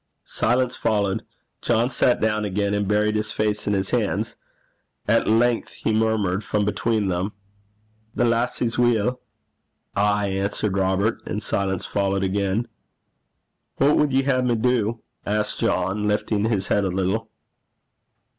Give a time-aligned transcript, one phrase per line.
[0.25, 1.23] Silence followed.
[1.61, 4.35] John sat down again, and buried his face in his hands.
[5.07, 7.33] At length he murmured from between them,
[8.15, 9.21] 'The lassie's weel?'
[9.95, 12.67] 'Ay,' answered Robert; and silence followed again.
[13.75, 17.29] 'What wad ye hae me do?' asked John, lifting his head a little.